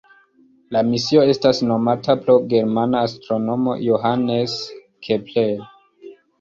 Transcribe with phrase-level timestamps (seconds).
[0.75, 4.59] La misio estas nomata pro germana astronomo Johannes
[5.07, 5.57] Kepler.